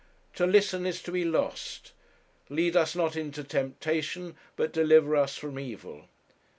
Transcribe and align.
To 0.33 0.47
listen 0.47 0.87
is 0.87 0.99
to 1.03 1.11
be 1.11 1.23
lost. 1.23 1.91
'Lead 2.49 2.75
us 2.75 2.95
not 2.95 3.15
into 3.15 3.43
temptation, 3.43 4.35
but 4.55 4.73
deliver 4.73 5.15
us 5.15 5.37
from 5.37 5.59
evil!' 5.59 6.05